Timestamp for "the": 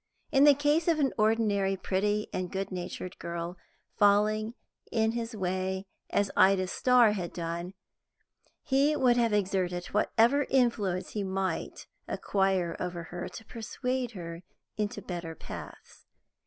0.45-0.55